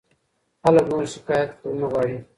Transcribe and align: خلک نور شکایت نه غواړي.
خلک 0.61 0.85
نور 0.91 1.03
شکایت 1.13 1.49
نه 1.79 1.87
غواړي. 1.91 2.17